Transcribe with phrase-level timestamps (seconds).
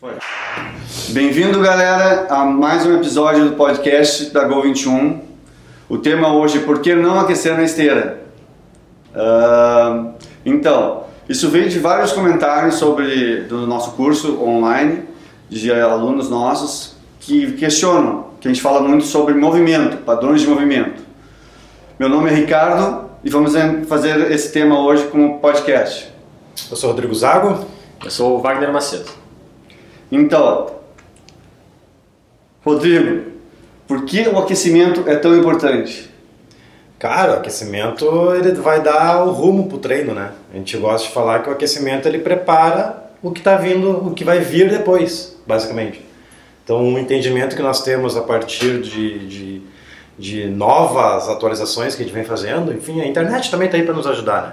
[0.00, 0.12] Foi.
[1.08, 5.20] Bem-vindo, galera, a mais um episódio do podcast da Gol 21.
[5.88, 8.22] O tema hoje é por que não aquecer na esteira?
[9.12, 10.12] Uh,
[10.46, 15.02] então, isso veio de vários comentários sobre do nosso curso online,
[15.50, 21.02] de alunos nossos que questionam, que a gente fala muito sobre movimento, padrões de movimento.
[21.98, 23.52] Meu nome é Ricardo e vamos
[23.88, 26.08] fazer esse tema hoje como podcast.
[26.70, 27.66] Eu sou Rodrigo Zago.
[28.04, 29.27] Eu sou o Wagner Macedo.
[30.10, 30.78] Então,
[32.64, 33.32] Rodrigo,
[33.86, 36.10] por que o aquecimento é tão importante?
[36.98, 40.32] Cara, o aquecimento ele vai dar o rumo pro treino, né?
[40.52, 44.14] A gente gosta de falar que o aquecimento ele prepara o que está vindo, o
[44.14, 46.04] que vai vir depois, basicamente.
[46.64, 49.62] Então, o um entendimento que nós temos a partir de, de,
[50.18, 53.94] de, novas atualizações que a gente vem fazendo, enfim, a internet também está aí para
[53.94, 54.52] nos ajudar, né?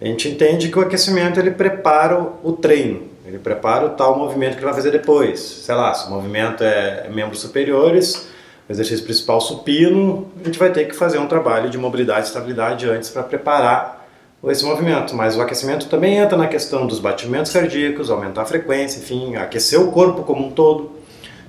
[0.00, 4.52] A gente entende que o aquecimento ele prepara o treino, ele prepara o tal movimento
[4.52, 5.40] que ele vai fazer depois.
[5.40, 8.28] Sei lá, se o movimento é membros superiores,
[8.68, 12.28] o exercício principal supino, a gente vai ter que fazer um trabalho de mobilidade e
[12.28, 14.06] estabilidade antes para preparar
[14.46, 15.14] esse movimento.
[15.14, 19.80] Mas o aquecimento também entra na questão dos batimentos cardíacos, aumentar a frequência, enfim, aquecer
[19.80, 20.92] o corpo como um todo.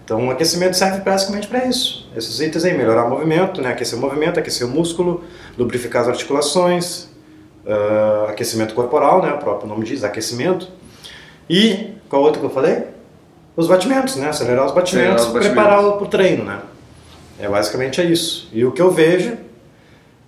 [0.05, 2.09] Então, o aquecimento serve basicamente para isso.
[2.15, 3.71] Esses itens aí, melhorar o movimento, né?
[3.71, 5.23] aquecer o movimento, aquecer o músculo,
[5.57, 7.09] lubrificar as articulações,
[7.65, 9.33] uh, aquecimento corporal, né?
[9.33, 10.69] o próprio nome diz, aquecimento
[11.49, 12.83] e qual outro que eu falei?
[13.55, 14.29] Os batimentos, né?
[14.29, 16.59] Acelerar os batimentos, Acelerar os preparar o treino, né?
[17.39, 18.49] É basicamente é isso.
[18.51, 19.37] E o que eu vejo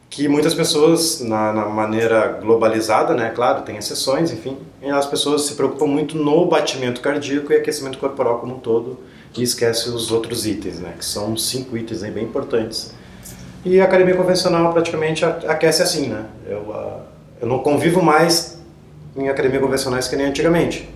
[0.09, 4.57] que muitas pessoas na, na, maneira globalizada, né, claro, tem exceções, enfim,
[4.89, 8.97] as pessoas se preocupam muito no batimento cardíaco e aquecimento corporal como um todo
[9.35, 12.93] e esquece os outros itens, né, que são cinco itens aí bem importantes.
[13.65, 16.25] E a academia convencional praticamente aquece assim, né?
[16.47, 16.99] Eu, ah,
[17.41, 18.59] eu não convivo mais
[19.15, 20.87] em academia convencionais que nem antigamente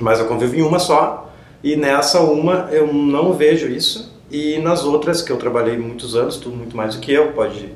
[0.00, 4.84] mas eu convivo em uma só e nessa uma eu não vejo isso e nas
[4.84, 7.72] outras que eu trabalhei muitos anos, tudo muito mais do que eu, pode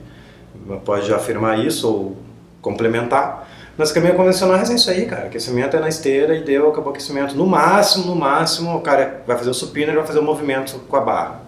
[0.85, 2.17] pode afirmar isso ou
[2.61, 3.49] complementar.
[3.77, 5.27] Nas caminhas convencionais é isso aí, cara.
[5.27, 7.35] Aquecimento é na esteira e deu, acabou o aquecimento.
[7.35, 10.79] No máximo, no máximo, o cara vai fazer o supino e vai fazer o movimento
[10.89, 11.41] com a barra.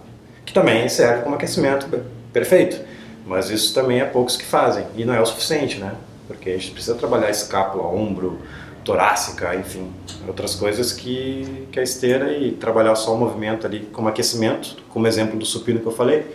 [0.45, 1.87] Que também serve como aquecimento
[2.31, 2.81] perfeito.
[3.25, 4.85] Mas isso também é poucos que fazem.
[4.95, 5.93] E não é o suficiente, né?
[6.27, 8.39] Porque a gente precisa trabalhar escápula, ombro,
[8.83, 9.91] torácica, enfim,
[10.27, 15.07] outras coisas que, que a esteira e trabalhar só o movimento ali como aquecimento, como
[15.07, 16.25] exemplo do supino que eu falei,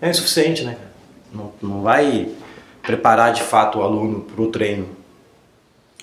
[0.00, 0.76] é insuficiente, né?
[1.32, 2.28] Não, não vai
[2.82, 4.88] preparar de fato o aluno para o treino.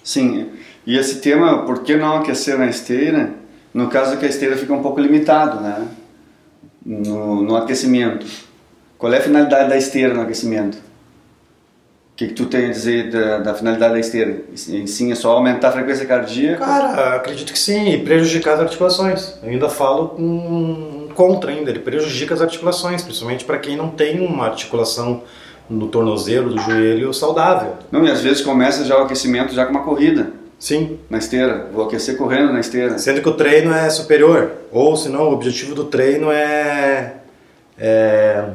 [0.03, 0.51] Sim,
[0.85, 3.33] e esse tema, por que não aquecer na esteira?
[3.73, 5.87] No caso que a esteira fica um pouco limitado, né?
[6.85, 8.25] No, no aquecimento.
[8.97, 10.77] Qual é a finalidade da esteira no aquecimento?
[12.13, 14.41] O que, que tu tem a dizer da, da, finalidade da esteira?
[14.69, 16.63] Em sim, é só aumentar a frequência cardíaca?
[16.63, 19.33] Cara, acredito que sim, e prejudicar as articulações.
[19.41, 24.19] Eu ainda falo com contra ainda, ele prejudica as articulações, principalmente para quem não tem
[24.19, 25.23] uma articulação
[25.69, 27.77] no tornozelo, do joelho saudável.
[27.91, 30.31] Não, e às vezes começa já o aquecimento já com uma corrida.
[30.59, 30.99] Sim.
[31.09, 32.97] Na esteira, vou aquecer correndo na esteira.
[32.97, 37.15] Sendo que o treino é superior, ou senão o objetivo do treino é,
[37.77, 38.45] é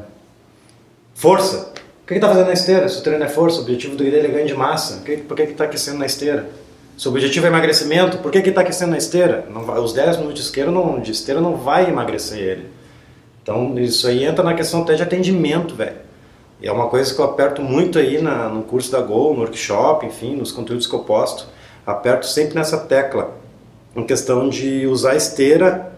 [1.15, 1.68] força.
[2.09, 2.89] Que está fazendo na esteira?
[2.89, 5.03] Se o treino é força, o objetivo do dele é ganho de massa.
[5.05, 6.49] Por que está aquecendo na esteira?
[6.97, 9.47] Se o objetivo é emagrecimento, por que está aquecendo na esteira?
[9.85, 12.67] Os 10 minutos de esteira, não, de esteira não vai emagrecer ele.
[13.43, 15.97] Então isso aí entra na questão até de atendimento, velho.
[16.63, 19.41] E é uma coisa que eu aperto muito aí na, no curso da Gol, no
[19.43, 21.47] workshop, enfim, nos conteúdos que eu posto.
[21.87, 23.37] Aperto sempre nessa tecla,
[23.95, 25.93] em questão de usar esteira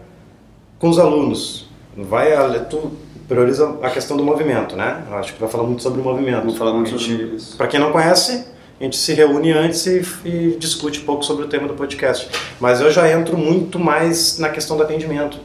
[0.77, 1.69] com os alunos.
[1.95, 2.31] Vai,
[2.65, 2.91] tu,
[3.31, 5.05] prioriza a questão do movimento, né?
[5.09, 6.41] Eu acho que vai falar muito sobre o movimento.
[6.41, 7.55] Vamos falar muito sobre isso.
[7.55, 8.43] Para quem não conhece,
[8.77, 12.27] a gente se reúne antes e, e, discute um pouco sobre o tema do podcast.
[12.59, 15.39] Mas eu já entro muito mais na questão do atendimento.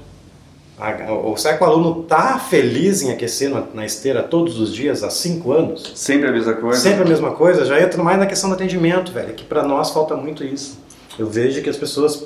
[1.09, 5.05] Ou será que o aluno está feliz em aquecer na, na, esteira todos os dias
[5.05, 5.93] há cinco anos?
[5.95, 6.81] Sempre a mesma coisa?
[6.81, 7.65] Sempre a mesma coisa.
[7.65, 9.33] Já entro mais na questão do atendimento, velho.
[9.33, 10.77] Que para nós falta muito isso.
[11.17, 12.25] Eu vejo que as pessoas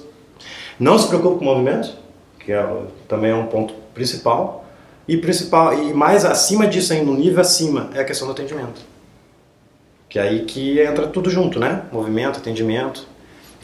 [0.78, 1.90] não se preocupam com o movimento,
[2.38, 2.66] que é,
[3.06, 4.59] também é um ponto principal
[5.10, 8.80] e principal e mais acima disso ainda, um nível acima, é a questão do atendimento.
[10.08, 11.82] Que é aí que entra tudo junto, né?
[11.90, 13.08] Movimento, atendimento,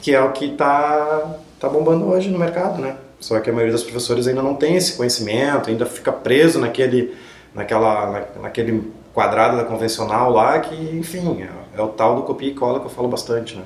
[0.03, 2.97] que é o que está tá bombando hoje no mercado, né?
[3.21, 7.15] Só que a maioria dos professores ainda não tem esse conhecimento, ainda fica preso naquele,
[7.55, 12.49] naquela, na, naquele quadrado da convencional lá, que, enfim, é, é, o tal do copia
[12.49, 13.63] e cola que eu falo bastante, né?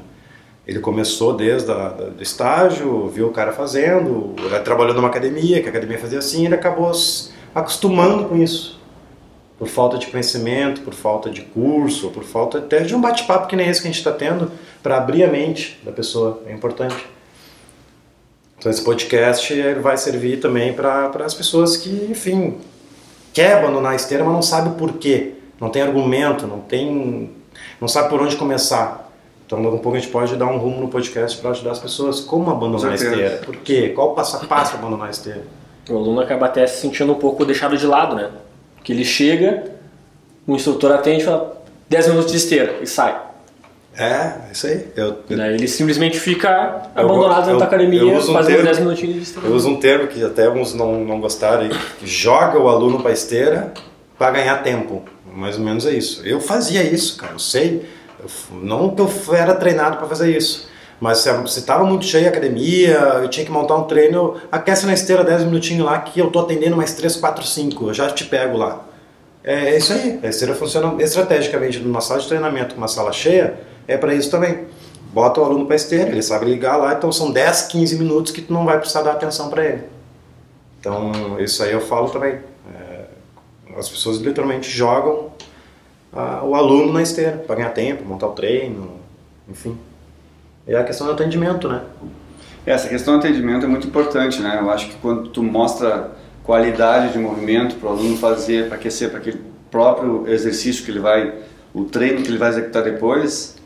[0.67, 4.35] Ele começou desde a, do estágio, viu o cara fazendo,
[4.65, 6.93] trabalhou numa academia, que a academia fazia assim, ele acabou
[7.55, 8.81] acostumando com isso.
[9.59, 13.55] Por falta de conhecimento, por falta de curso, por falta até de um bate-papo que
[13.55, 14.51] nem esse que a gente está tendo,
[14.83, 16.97] para abrir a mente da pessoa, é importante.
[18.59, 22.59] Então esse podcast ele vai servir também para as pessoas que, enfim,
[23.33, 25.35] quer abandonar a esteira, mas não sabe por quê.
[25.61, 27.31] Não tem argumento, não tem,
[27.81, 29.11] não sabe por onde começar.
[29.47, 31.79] Então, daqui a pouco a gente pode dar um rumo no podcast para ajudar as
[31.79, 33.43] pessoas como abandonar a esteira.
[33.45, 33.91] Por quê?
[33.95, 35.43] Qual o passo a passo para abandonar a esteira?
[35.89, 38.31] O aluno acaba até se sentindo um pouco deixado de lado, né?
[38.85, 39.65] Que ele chega,
[40.47, 43.21] o instrutor atende e fala 10 minutos de esteira e sai.
[43.99, 44.87] É, isso aí.
[44.97, 49.15] Eu, eu, Daí ele simplesmente fica abandonado dentro da academia, um fazendo termo- 10 minutinhos
[49.17, 49.49] de esteira.
[49.49, 51.69] Eu uso um termo que até alguns não, não gostaram,
[51.99, 53.75] que joga o aluno para esteira
[54.17, 55.03] para ganhar tempo.
[55.35, 56.25] Mais ou menos é isso.
[56.25, 57.85] Eu fazia isso, cara, eu sei.
[58.21, 58.29] Eu
[58.63, 60.70] não que eu era treinado para fazer isso.
[61.01, 64.93] Mas se estava muito cheio a academia, eu tinha que montar um treino, aquece na
[64.93, 68.27] esteira 10 minutinhos lá que eu tô atendendo mais 3, 4, 5, eu já te
[68.27, 68.85] pego lá.
[69.43, 70.21] É, é isso aí.
[70.23, 73.59] A esteira funciona estrategicamente numa sala de treinamento, uma sala cheia,
[73.89, 74.67] é para isso também.
[75.13, 78.43] Bota o aluno para esteira, ele sabe ligar lá, então são 10, 15 minutos que
[78.43, 79.83] tu não vai precisar dar atenção para ele.
[80.79, 82.39] Então, isso aí eu falo também.
[82.75, 83.05] É,
[83.77, 85.31] as pessoas literalmente jogam
[86.13, 89.01] ah, o aluno na esteira para ganhar tempo, montar o treino,
[89.49, 89.77] enfim.
[90.67, 91.83] E a questão do atendimento, né?
[92.67, 94.59] Essa questão do atendimento é muito importante, né?
[94.61, 96.11] Eu acho que quando tu mostra
[96.45, 99.41] qualidade de movimento para o aluno fazer, para aquecer para aquele
[99.71, 101.35] próprio exercício que ele vai,
[101.73, 103.57] o treino que ele vai executar depois,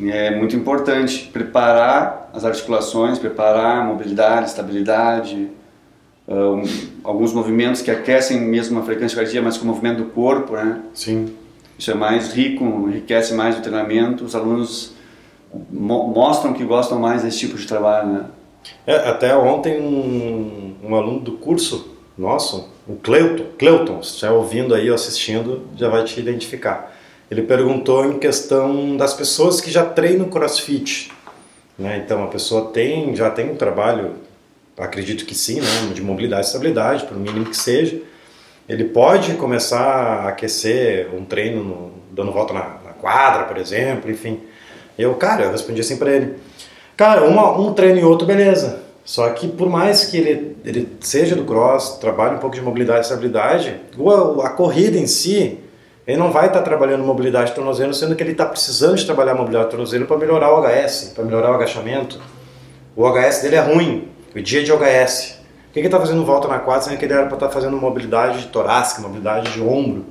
[0.00, 5.48] é muito importante preparar as articulações, preparar a mobilidade, estabilidade,
[6.28, 6.62] ah,
[7.04, 10.80] alguns movimentos que aquecem mesmo a frequência cardíaca, mas com o movimento do corpo, né?
[10.94, 11.34] Sim.
[11.78, 14.24] Isso é mais rico, enriquece mais o treinamento.
[14.24, 14.94] Os alunos
[15.70, 18.24] mo mostram que gostam mais desse tipo de trabalho, né?
[18.86, 24.74] É, até ontem um, um aluno do curso nosso, o Cleuton, Cleuton, se estiver ouvindo
[24.74, 26.94] aí ou assistindo, já vai te identificar.
[27.30, 31.10] Ele perguntou em questão das pessoas que já treinam crossfit.
[31.78, 32.02] Né?
[32.04, 34.16] Então a pessoa tem, já tem um trabalho,
[34.76, 35.92] acredito que sim, né?
[35.94, 38.00] de mobilidade e estabilidade, por mínimo que seja.
[38.68, 44.10] Ele pode começar a aquecer um treino no, dando volta na, na quadra, por exemplo,
[44.10, 44.40] enfim.
[45.02, 46.34] Eu, cara, eu respondi assim para ele:
[46.96, 48.80] Cara, uma, um treino e outro, beleza.
[49.04, 53.00] Só que por mais que ele, ele seja do cross, trabalhe um pouco de mobilidade
[53.00, 55.58] e estabilidade, o- a corrida em si,
[56.06, 59.34] ele não vai estar trabalhando mobilidade de tornozelo, sendo que ele está precisando de trabalhar
[59.34, 62.20] mobilidade de tornozelo para melhorar o HS, para melhorar o agachamento.
[62.94, 65.38] O HS dele é ruim, o dia de OHS.
[65.66, 67.76] Por que ele está fazendo volta na quadra, sendo que ele era para estar fazendo
[67.76, 70.04] mobilidade torácica, mobilidade de ombro?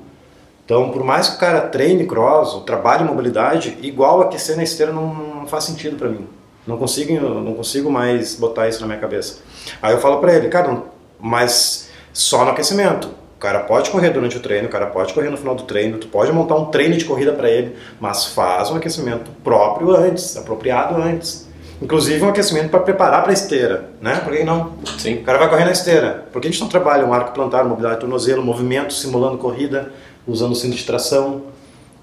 [0.63, 4.91] Então, por mais que o cara treine cross, ou trabalhe mobilidade, igual aquecer na esteira
[4.91, 6.27] não, não faz sentido para mim.
[6.65, 9.39] Não consigo, não consigo mais botar isso na minha cabeça.
[9.81, 10.83] Aí eu falo para ele, cara,
[11.19, 13.07] mas só no aquecimento.
[13.35, 15.97] O cara pode correr durante o treino, o cara pode correr no final do treino,
[15.97, 20.37] tu pode montar um treino de corrida para ele, mas faz um aquecimento próprio antes,
[20.37, 21.49] apropriado antes.
[21.81, 24.21] Inclusive um aquecimento para preparar para a esteira, né?
[24.23, 24.73] Por que não?
[24.99, 25.15] Sim.
[25.15, 26.27] O cara vai correr na esteira.
[26.31, 29.91] Por que a gente não trabalha um arco plantar, mobilidade de tornozelo, movimento simulando corrida,
[30.27, 31.43] usando cinto de tração,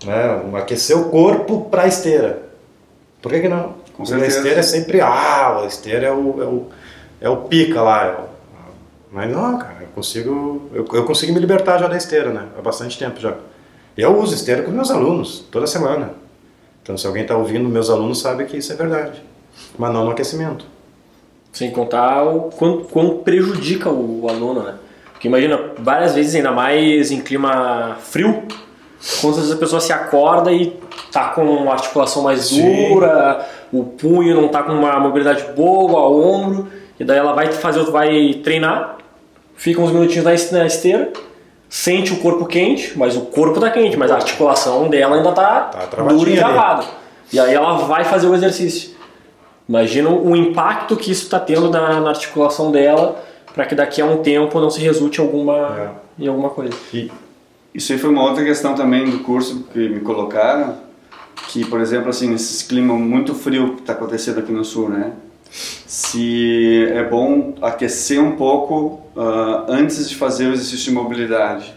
[0.04, 0.42] né?
[0.58, 2.42] Aquecer o corpo para a esteira.
[3.22, 3.74] Por que, que não?
[3.96, 4.36] Com Porque a certeza.
[4.38, 6.66] esteira é sempre, ah, a esteira é o, é o,
[7.22, 8.04] é o pica lá.
[8.06, 8.28] é o-
[9.10, 12.48] mas não, cara, eu consigo, eu, eu consigo me libertar já da esteira, né?
[12.58, 13.34] Há bastante tempo já.
[13.96, 16.12] Eu uso esteira com meus alunos, toda semana.
[16.82, 19.22] Então, se alguém está ouvindo, meus alunos sabem que isso é verdade.
[19.78, 20.64] Mas não no aquecimento.
[21.52, 24.74] Sem contar o quanto, quanto prejudica o, o aluno, né?
[25.18, 28.44] Porque imagina, várias vezes, ainda mais em clima frio,
[29.20, 30.76] quantas vezes a pessoa se acorda e
[31.10, 32.88] tá com uma articulação mais Sim.
[32.94, 36.68] dura, o punho não tá com uma mobilidade boa, o ombro,
[37.00, 38.96] e daí ela vai fazer, vai treinar,
[39.56, 41.12] fica uns minutinhos na es- na esteira,
[41.68, 45.62] sente o corpo quente, mas o corpo tá quente, mas a articulação dela ainda tá,
[45.62, 46.84] Tá dura e travada.
[47.32, 48.90] E aí ela vai fazer o exercício.
[49.68, 53.22] Imagina o impacto que isso está tendo na, na articulação dela
[53.54, 56.74] para que daqui a um tempo não se resulte alguma, em alguma coisa.
[56.92, 57.10] E,
[57.74, 60.76] Isso aí foi uma outra questão também do curso que me colocaram,
[61.48, 65.12] que, por exemplo, assim, nesses clima muito frio que está acontecendo aqui no sul, né?
[65.50, 71.74] Se é bom aquecer um pouco ah, antes de fazer o exercício de mobilidade.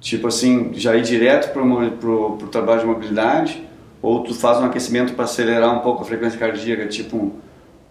[0.00, 3.62] Tipo assim, já ir direto para o trabalho de mobilidade,
[4.00, 7.32] ou tu faz um aquecimento para acelerar um pouco a frequência cardíaca, tipo um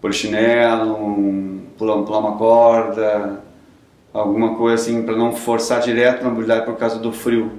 [0.00, 3.40] polichinelo, um, pular, pular uma corda,
[4.12, 7.52] alguma coisa assim para não forçar direto na mobilidade por causa do frio,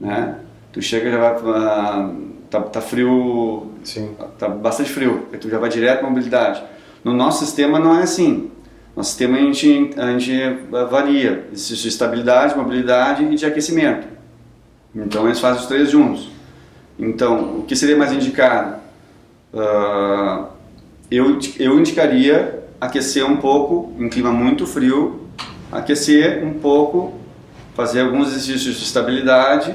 [0.00, 0.38] né?
[0.72, 2.10] Tu chega e já vai ah,
[2.48, 4.14] tá, tá frio, sim.
[4.38, 6.62] tá bastante frio, aí tu já vai direto na mobilidade.
[7.02, 8.50] No nosso sistema não é assim.
[8.94, 10.32] No nosso sistema a gente a gente
[10.90, 14.06] varia, existe de estabilidade, mobilidade e de aquecimento.
[14.94, 16.30] Então eles fazem os três juntos.
[16.98, 18.76] Então o que seria mais indicado?
[19.52, 20.46] Ah,
[21.10, 25.20] eu, eu indicaria aquecer um pouco em clima muito frio,
[25.72, 27.14] aquecer um pouco,
[27.74, 29.74] fazer alguns exercícios de estabilidade,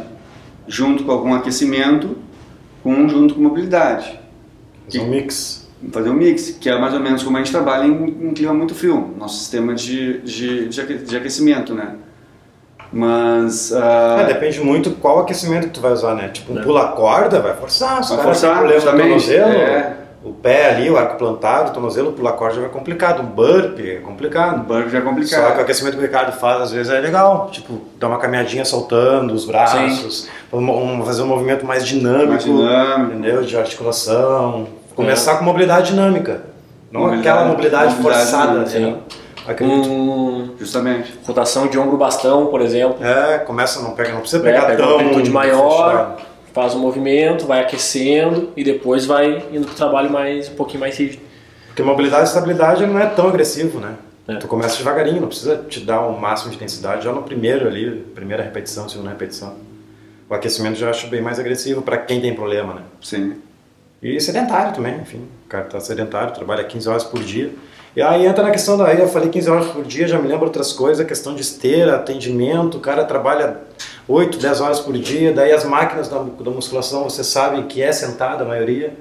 [0.67, 2.17] junto com algum aquecimento,
[2.83, 4.19] com junto com mobilidade.
[4.85, 5.67] Fazer um mix.
[5.91, 7.93] Fazer um mix, que é mais ou menos como a gente trabalha em,
[8.29, 11.95] em clima muito frio, nosso sistema de, de, de aque- de aquecimento, né?
[12.91, 13.71] Mas.
[13.73, 16.29] ah, É, depende muito qual aquecimento que tu vai usar, né?
[16.29, 16.63] Tipo, um É.
[16.63, 19.97] pula-corda vai forçar, se Vai forçar, problema no justamente, tornozelo, é.
[20.23, 23.79] O pé ali, o arco plantado, o tornozelo, o pula-corda já vai complicado, um burp
[23.79, 24.63] é complicado.
[24.65, 25.59] banco já é Só que o complicado.
[25.61, 29.45] aquecimento que o Ricardo faz às vezes é legal, tipo, dar uma caminhadinha soltando os
[29.45, 33.11] braços, um- um- fazer um movimento mais dinâmico, Mais dinâmico.
[33.13, 33.41] entendeu?
[33.43, 34.67] De articulação.
[34.95, 36.41] Começar com mobilidade dinâmica,
[36.91, 38.97] não Mobilidade- aquela mobilidade, mobilidade forçada, dinâmica, entendeu?
[39.47, 39.89] Acredito.
[39.89, 41.17] Um, Justamente.
[41.25, 42.97] rotação de ombro bastão, por exemplo.
[43.03, 46.28] É, começa, não pega, não precisa É, pegar pega tão uma amplitude maior, fechado.
[46.53, 50.97] Faz um movimento, vai aquecendo e depois vai indo pro trabalho mais um pouquinho mais
[50.97, 51.21] rígido.
[51.67, 53.95] Porque mobilidade e estabilidade não é tão agressivo, né?
[54.27, 54.35] É.
[54.35, 57.89] Tu começa devagarinho, não precisa te dar o máximo de intensidade já no primeiro ali,
[58.13, 59.55] primeira repetição, segunda repetição.
[60.29, 62.81] O aquecimento já acho bem mais agressivo para quem tem problema, né?
[63.01, 63.37] Sim.
[64.01, 65.27] E sedentário também, enfim.
[65.45, 67.51] O cara tá sedentário, trabalha 15 horas por dia.
[67.95, 70.45] E aí entra na questão daí, eu falei 15 horas por dia, já me lembro
[70.45, 73.57] outras coisas, a questão de esteira, atendimento, o cara trabalha
[74.09, 77.91] 8, 10 horas por dia, daí as máquinas da, da musculação, você sabe que é
[77.91, 78.91] sentada a maioria.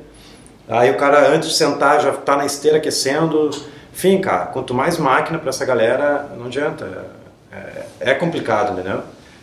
[0.68, 3.50] Aí o cara antes de sentar já tá na esteira aquecendo.
[3.92, 7.06] Enfim, cara, quanto mais máquina para essa galera, não adianta.
[7.50, 9.00] É, é complicado, entendeu?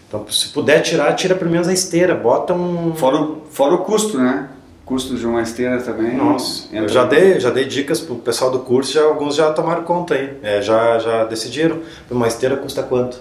[0.07, 3.79] Então, se puder tirar, tira pelo menos a esteira, bota um Fora o, fora o
[3.79, 4.49] custo, né?
[4.85, 6.15] Custo de uma esteira também.
[6.15, 9.51] nossa, eu entra- já dei, já dei dicas pro pessoal do curso, já, alguns já
[9.51, 10.37] tomaram conta aí.
[10.43, 11.79] É, já, já decidiram.
[12.11, 13.19] Uma esteira custa quanto?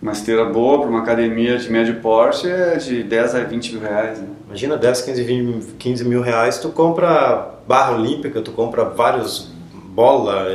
[0.00, 3.82] Uma esteira boa para uma academia de médio porte é de 10 a 20 mil
[3.82, 4.18] reais.
[4.20, 4.28] Né?
[4.46, 10.46] Imagina 10, 15, 20, 15 mil reais, tu compra barra olímpica, tu compra vários bola,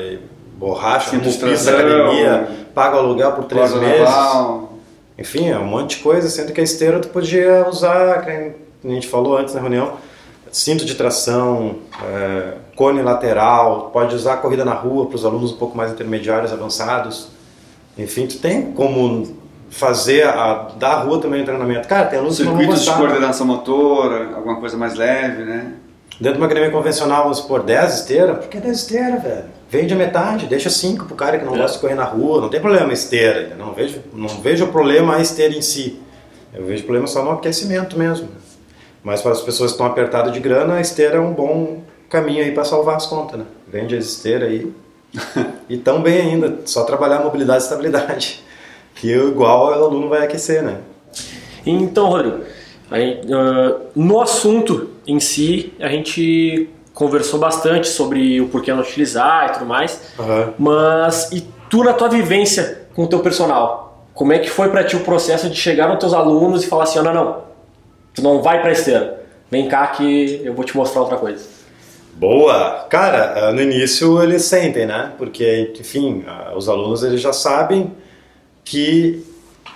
[0.55, 3.99] borracha, pista academia, paga o aluguel por três meses.
[3.99, 4.73] naval.
[5.17, 8.29] Enfim, é um monte de coisa, sendo que a esteira tu podia usar, que
[8.87, 9.93] a gente falou antes na reunião,
[10.51, 15.57] cinto de tração, é, cone lateral, pode usar corrida na rua para os alunos um
[15.57, 17.32] pouco mais intermediários, avançados.
[17.97, 19.37] Enfim, tu tem como
[19.69, 21.87] fazer, a, dar a rua também o treinamento.
[21.87, 23.01] Cara, tem alunos que não vão Circuitos de gostar.
[23.05, 25.73] coordenação motora, alguma coisa mais leve, né?
[26.19, 29.45] Dentro de uma academia convencional, vamos supor, 10 esteiras, por que 10 esteiras, velho?
[29.69, 31.57] Vende a metade, deixa 5 pro cara que não É.
[31.57, 34.67] gosta de correr na rua, não tem problema a esteira, não vejo, não vejo o
[34.67, 35.99] problema a esteira em si.
[36.53, 38.29] Eu vejo problema só no aquecimento mesmo.
[39.03, 42.43] Mas para as pessoas que estão apertadas de grana, a esteira é um bom caminho
[42.43, 43.45] aí para salvar as contas, né?
[43.67, 44.71] Vende as esteiras aí
[45.69, 48.43] e tão bem ainda, só trabalhar mobilidade e estabilidade,
[48.95, 50.77] que igual o aluno vai aquecer, né?
[51.65, 52.41] Então, Rodrigo,
[52.91, 58.81] a gente, ah, no assunto em si, a gente conversou bastante sobre o porquê não
[58.81, 60.53] utilizar e tudo mais, Aham.
[60.59, 64.83] mas e tu na tua vivência com o teu personal, como é que foi para
[64.83, 67.37] ti o processo de chegar nos teus alunos e falar assim, "Ah, não, não,
[68.13, 71.52] tu não vai pra esteira, vem cá que eu vou te mostrar outra coisa.
[72.15, 72.85] Boa!
[72.89, 75.13] Cara, eh, no início eles sentem, né?
[75.17, 77.91] Porque, enfim, ah, os alunos eles já sabem
[78.63, 79.25] que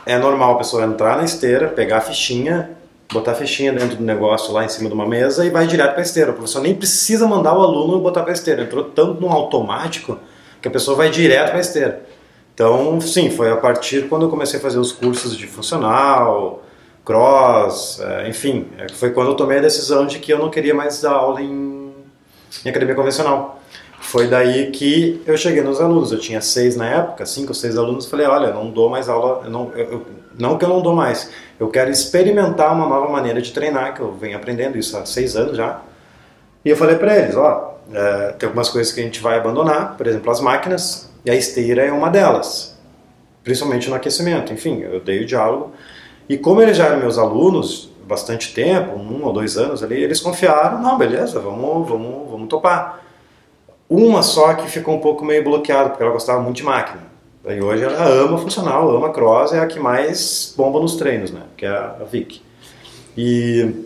[0.06, 2.72] é normal a pessoa entrar na esteira, pegar a fichinha,
[3.12, 5.92] botar a fichinha dentro do negócio lá em cima de uma mesa e vai direto
[5.92, 6.32] para a esteira.
[6.32, 8.64] O professor nem precisa mandar o aluno botar para a esteira.
[8.64, 10.18] Entrou tanto no automático
[10.62, 12.04] que a pessoa vai direto para a esteira.
[12.54, 16.64] Então, sim, foi a partir quando eu comecei a fazer os cursos de funcional,
[17.06, 20.74] cross, eh, enfim, eh, foi quando eu tomei a decisão de que eu não queria
[20.74, 21.87] mais dar aula em,
[22.66, 23.62] em academia convencional.
[24.00, 26.12] Foi daí que eu cheguei nos alunos.
[26.12, 28.06] Eu tinha seis na época, cinco ou seis alunos.
[28.06, 30.06] Falei, olha, eu não dou mais aula, eu não, eu-
[30.38, 34.02] não que eu não dou mais, eu quero experimentar uma nova maneira de treinar, que
[34.02, 35.82] eu venho aprendendo isso há seis anos já.
[36.64, 39.98] E eu falei para eles, ó, é, tem algumas coisas que a gente vai abandonar,
[39.98, 42.78] por exemplo, as máquinas, e a esteira é uma delas,
[43.44, 44.54] principalmente no aquecimento.
[44.54, 45.72] Enfim, eu dei o diálogo.
[46.30, 50.20] E como eles já eram meus alunos, bastante tempo, um ou dois anos ali, eles
[50.20, 53.04] confiaram, não, beleza, vamos, vamos, vamos topar.
[53.90, 57.04] Uma só que ficou um pouco meio bloqueada, porque ela gostava muito de máquina.
[57.44, 61.42] Daí hoje ela ama funcional, ama cross, é a que mais bomba nos treinos, né?
[61.56, 62.42] Que é a Vic.
[63.16, 63.86] E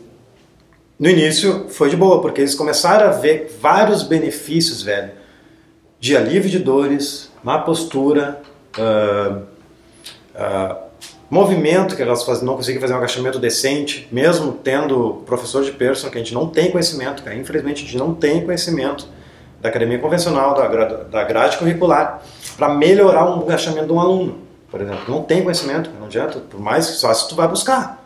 [0.97, 5.11] no início foi de boa, porque eles começaram a ver vários benefícios, velho,
[5.99, 8.41] de alívio de dores, má postura,
[8.79, 9.41] ah,
[10.35, 10.77] ah,
[11.31, 16.11] movimento, que elas faz- não conseguem fazer um agachamento decente, mesmo tendo professor de personal,
[16.11, 17.35] que a gente não tem conhecimento, cara.
[17.35, 19.07] infelizmente a gente não tem conhecimento
[19.61, 22.21] da academia convencional, da, da grade curricular,
[22.57, 25.03] para melhorar um agachamento de um aluno, por exemplo.
[25.07, 28.03] Não tem conhecimento, não adianta, por mais que só se tu vai buscar.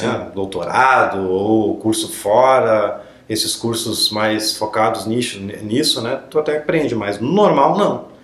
[0.00, 0.28] Né?
[0.34, 7.18] Doutorado ou curso fora, esses cursos mais focados nisso, nisso, né, tu até aprende, mas
[7.18, 8.15] no normal não.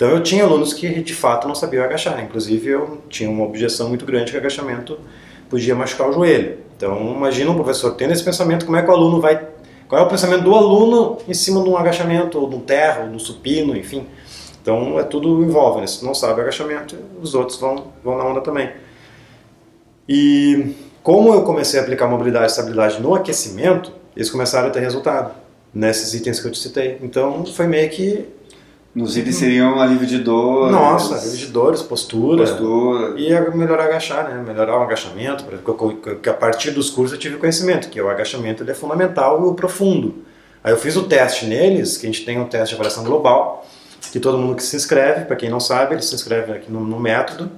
[0.00, 3.90] Então eu tinha alunos que de fato não sabiam agachar, inclusive eu tinha uma objeção
[3.90, 4.98] muito grande que agachamento
[5.50, 6.56] podia machucar o joelho.
[6.74, 9.46] Então imagina um professor tendo esse pensamento, como é que o aluno vai,
[9.86, 13.02] qual é o pensamento do aluno em cima de um agachamento, ou de um terra,
[13.02, 14.06] ou de um supino, enfim.
[14.62, 15.86] Então é tudo envolve, né?
[15.86, 18.70] se não sabe agachamento, os outros vão, vão na onda também.
[20.08, 24.80] E como eu comecei a aplicar mobilidade e estabilidade no aquecimento, eles começaram a ter
[24.80, 25.34] resultado
[25.74, 26.98] nesses itens que eu te citei.
[27.02, 28.39] Então foi meio que.
[28.92, 30.70] Nos itens seriam alívio de dor.
[30.70, 32.44] Nossa, alívio de dores, postura.
[32.44, 33.20] Postura.
[33.20, 34.42] E melhorar agachar, né?
[34.44, 35.44] Melhorar o agachamento.
[35.44, 39.46] Porque a partir dos cursos eu tive conhecimento que o agachamento ele é fundamental e
[39.46, 40.24] o profundo.
[40.62, 43.64] Aí eu fiz o teste neles, que a gente tem um teste de avaliação global,
[44.10, 46.80] que todo mundo que se inscreve, para quem não sabe, ele se inscreve aqui no,
[46.80, 47.50] no método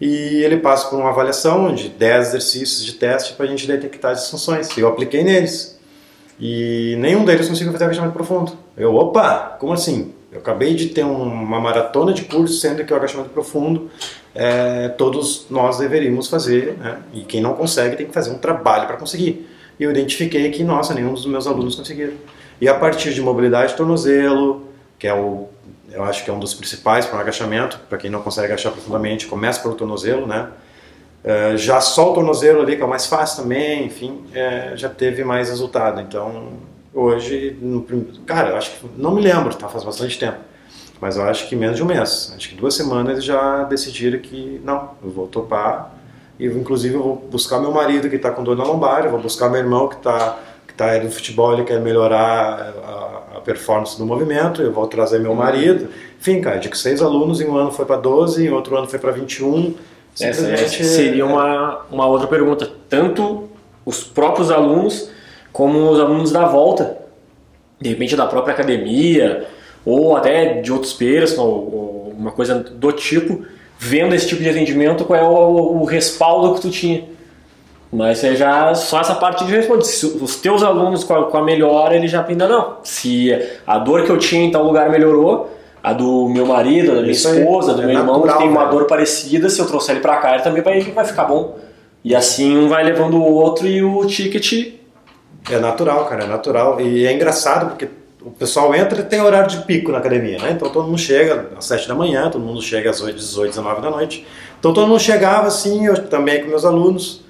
[0.00, 4.10] e ele passa por uma avaliação de 10 exercícios de teste para a gente detectar
[4.10, 4.76] as disfunções.
[4.76, 5.78] Eu apliquei neles.
[6.40, 8.52] E nenhum deles conseguiu fazer agachamento profundo.
[8.76, 10.12] Eu, opa, como assim?
[10.32, 13.90] Eu acabei de ter uma maratona de cursos, sendo que o agachamento profundo
[14.34, 16.98] é, todos nós deveríamos fazer, né?
[17.12, 19.46] e quem não consegue tem que fazer um trabalho para conseguir.
[19.78, 22.14] E eu identifiquei que, nossa, nenhum dos meus alunos conseguiram.
[22.60, 25.48] E a partir de mobilidade de tornozelo, que é o
[25.92, 28.72] eu acho que é um dos principais para o agachamento, para quem não consegue agachar
[28.72, 30.48] profundamente, começa pelo tornozelo, né?
[31.24, 34.88] É, já só o tornozelo ali, que é o mais fácil também, enfim, é, já
[34.88, 36.00] teve mais resultado.
[36.00, 36.54] Então,
[36.94, 37.84] hoje, no,
[38.26, 40.38] cara, eu acho que, não me lembro, tá, faz bastante tempo,
[41.00, 44.60] mas eu acho que menos de um mês, acho que duas semanas já decidiram que,
[44.64, 45.94] não, eu vou topar,
[46.38, 49.20] e inclusive eu vou buscar meu marido que está com dor na lombar, eu vou
[49.20, 50.38] buscar meu irmão que está
[50.72, 55.18] que tá no futebol, ele quer melhorar a, a, performance do movimento, eu vou trazer
[55.18, 55.88] meu marido.
[56.18, 58.88] Enfim, cara, de que seis alunos, em um ano foi para 12, em outro ano
[58.88, 59.74] foi para 21.
[60.18, 62.70] Essa, essa seria uma, uma outra pergunta.
[62.88, 63.48] Tanto
[63.84, 65.10] os próprios alunos
[65.52, 66.98] como os alunos da volta,
[67.80, 69.46] de repente da própria academia,
[69.84, 73.44] ou até de outros peers, ou, ou uma coisa do tipo,
[73.78, 77.04] vendo esse tipo de atendimento, qual é o, o respaldo que tu tinha.
[77.92, 79.86] Mas é já só essa parte de responde.
[79.86, 82.76] Se os teus alunos com a, com a melhora, ele já ainda não.
[82.82, 83.30] Se
[83.66, 85.50] a dor que eu tinha em tal lugar melhorou,
[85.82, 88.48] a do meu marido, da minha Isso esposa, do é meu natural, irmão, que tem
[88.48, 91.58] uma dor parecida, se eu trouxer ele pra cá, ele também vai, vai ficar bom.
[92.02, 94.72] E assim um vai levando o outro e o ticket.
[95.50, 96.80] É natural, cara, é natural.
[96.80, 97.88] E é engraçado porque
[98.24, 100.52] o pessoal entra e tem horário de pico na academia, né?
[100.52, 103.82] Então todo mundo chega às 7 da manhã, todo mundo chega às 8, 18, 19
[103.82, 104.26] da noite.
[104.58, 107.22] Então todo mundo chegava assim, eu também com meus alunos.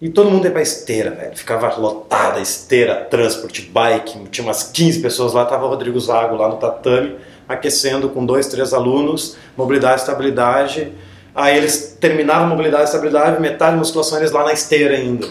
[0.00, 1.36] E todo mundo ia pra esteira, velho.
[1.36, 4.18] Ficava lotada, esteira, transporte, bike.
[4.30, 5.44] Tinha umas 15 pessoas lá.
[5.44, 9.36] Tava o Rodrigo Zago lá no tatame, aquecendo com dois, três alunos.
[9.54, 10.90] Mobilidade estabilidade.
[11.34, 15.28] Aí eles terminavam mobilidade estabilidade, metade de musculação eles lá na esteira ainda.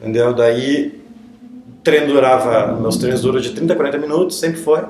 [0.00, 0.32] Entendeu?
[0.32, 1.05] Daí
[1.86, 4.80] treino durava, meus treinos duram de 30 a 40 minutos, sempre foi.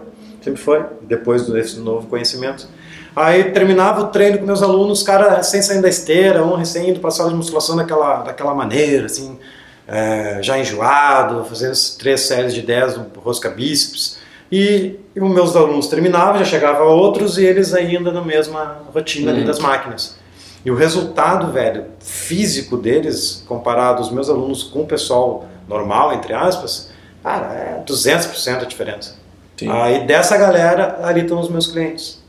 [0.43, 2.67] Sempre foi, depois desse novo conhecimento.
[3.15, 7.01] Aí terminava o treino com meus alunos, cara sem sair da esteira, um recém indo
[7.01, 9.39] para a sala de musculação daquela, daquela maneira, assim,
[9.87, 14.19] é, já enjoado, fazendo três séries de 10 do rosca bíceps.
[14.51, 19.33] E, e os meus alunos terminavam, já chegava outros e eles ainda na mesma rotina
[19.33, 19.37] uhum.
[19.37, 20.17] ali das máquinas.
[20.65, 26.33] E o resultado, velho, físico deles, comparado aos meus alunos com o pessoal normal, entre
[26.33, 26.91] aspas,
[27.23, 29.17] cara, é 200% a diferença.
[29.57, 29.71] Sim.
[29.71, 32.23] Aí dessa galera, ali estão os meus clientes.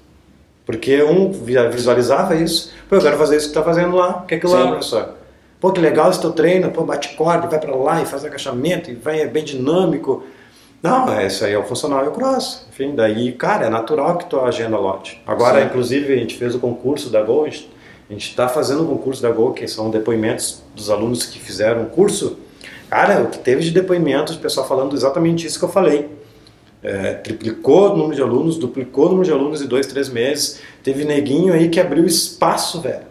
[0.66, 4.34] Porque um visualizava isso, pô, eu quero fazer isso que está fazendo lá, o que
[4.34, 5.14] é aquilo lá, professor?
[5.62, 8.92] Pô, que legal esse teu treino, pô, bate corda, vai para lá e faz agachamento,
[8.92, 10.24] e vai, é bem dinâmico.
[10.84, 12.66] Não, é, isso aí é o funcional e o cross.
[12.70, 15.22] Enfim, daí, cara, é natural que tua agenda lote.
[15.26, 15.68] Agora, Sim.
[15.68, 19.32] inclusive, a gente fez o concurso da Gol, a gente está fazendo o concurso da
[19.32, 22.38] Gol, que são depoimentos dos alunos que fizeram o curso.
[22.90, 26.10] Cara, o que teve de depoimentos, o pessoal falando exatamente isso que eu falei
[26.84, 30.62] é, triplicou o número de alunos, duplicou o número de alunos em dois, três meses.
[30.84, 33.06] Teve neguinho aí que abriu espaço, velho.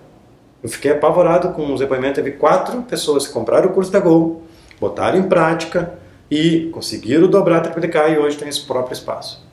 [0.63, 2.17] Eu fiquei apavorado com os depoimentos.
[2.17, 4.43] Teve quatro pessoas que compraram o curso da Gol,
[4.81, 5.93] botaram em prática
[6.31, 9.45] e conseguiram dobrar, triplicar e hoje tem esse próprio espaço.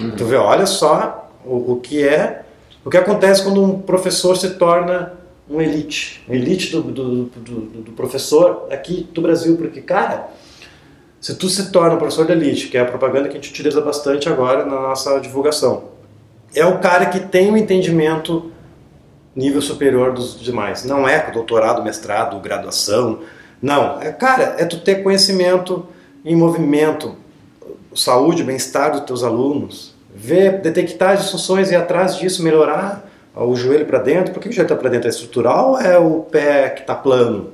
[0.00, 0.12] Uhum.
[0.12, 2.42] Tu vê, olha só o, o que é,
[2.84, 5.12] o que acontece quando um professor se torna
[5.52, 10.28] um elite, um elite do, do, do, do professor aqui do Brasil, porque, cara,
[11.20, 13.50] se tu se torna um professor de elite, que é a propaganda que a gente
[13.50, 15.84] utiliza bastante agora na nossa divulgação,
[16.54, 18.50] é o cara que tem um entendimento
[19.36, 20.84] nível superior dos demais.
[20.84, 23.20] Não é doutorado, mestrado, graduação.
[23.60, 24.00] Não.
[24.00, 25.86] É, cara, é tu ter conhecimento
[26.24, 27.16] em movimento,
[27.94, 33.86] saúde, bem-estar dos teus alunos, ver, detectar as disfunções e atrás disso melhorar o joelho
[33.86, 34.32] para dentro.
[34.32, 35.08] Por que o joelho está para dentro?
[35.08, 37.50] É estrutural ou é o pé que está plano?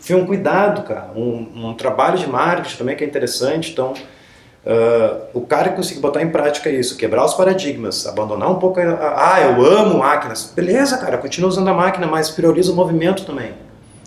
[0.00, 3.72] Enfim, um cuidado, cara, um, um trabalho de marketing também que é interessante.
[3.72, 8.56] Então, uh, o cara que conseguir botar em prática isso, quebrar os paradigmas, abandonar um
[8.56, 10.52] pouco, a, ah, eu amo máquinas.
[10.54, 13.52] Beleza, cara, continua usando a máquina, mas prioriza o movimento também.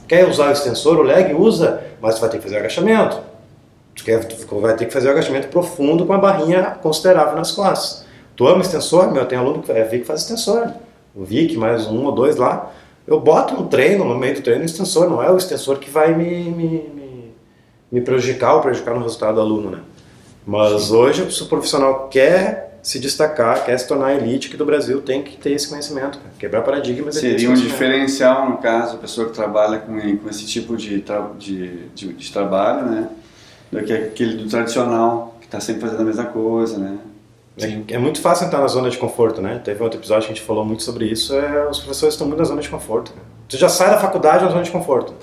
[0.07, 3.19] Quer usar o extensor, o leg, usa, mas tu vai ter que fazer agachamento.
[3.95, 4.19] Tu, quer,
[4.51, 8.05] vai ter que fazer agachamento profundo com uma barrinha considerável nas costas.
[8.35, 9.11] Tu ama extensor?
[9.11, 10.71] Meu, tem aluno que é Vic faz extensor.
[11.15, 12.71] O Vic, mais um ou dois lá.
[13.07, 15.09] Eu boto no treino, no meio do treino, o extensor.
[15.09, 17.33] Não é o extensor que vai me, me, me,
[17.91, 19.79] me prejudicar ou prejudicar no resultado do aluno, né?
[20.45, 25.01] Mas hoje, se o profissional quer se destacar, quer se tornar elite aqui do Brasil,
[25.01, 26.31] tem que ter esse conhecimento, cara.
[26.39, 27.15] quebrar paradigmas.
[27.15, 31.31] Seria um diferencial, no caso, a pessoa que trabalha com, com esse tipo de, tra
[31.37, 33.09] de, de, de trabalho, né?
[33.69, 36.97] Do que aquele do tradicional, que está sempre fazendo a mesma coisa, né?
[37.59, 39.59] É, é, muito fácil entrar na zona de conforto, né?
[39.63, 41.35] Teve outro episódio que a gente falou muito sobre isso.
[41.35, 43.11] É, os professores estão muito na zona de conforto.
[43.15, 43.21] Né?
[43.49, 45.13] Você já sai da faculdade na zona de conforto.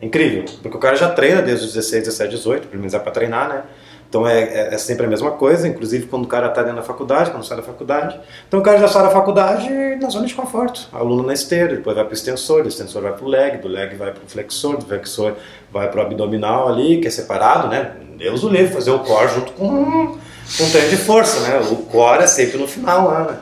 [0.00, 2.98] É incrível, porque o cara já treina desde os 16, 17, 18, pelo menos é
[3.00, 3.62] para treinar, né?
[4.08, 6.82] Então é, é, é, sempre a mesma coisa, inclusive quando o cara está dentro da
[6.82, 8.18] faculdade, quando sai da faculdade.
[8.46, 9.68] Então o cara já sai da faculdade
[10.00, 10.88] na zona de conforto.
[10.92, 13.96] Aluno na esteira, depois vai para extensor, do extensor vai para o leg, do leg
[13.96, 15.34] vai para o flexor, do flexor
[15.70, 17.96] vai para o abdominal ali, que é separado, né?
[18.16, 20.16] Deus o livre, fazer o core junto com
[20.60, 21.58] um treino de força, né?
[21.70, 23.38] O core é sempre no final lá, né?